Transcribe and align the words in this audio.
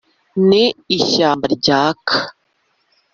ni 0.47 0.63
ishyamba 0.97 1.45
ryaka 1.55 2.15